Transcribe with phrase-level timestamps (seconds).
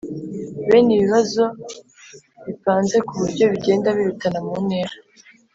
[0.67, 1.43] Bene ibi bibazo
[2.45, 4.93] bipanze ku buryo bigenda birutana mu ntera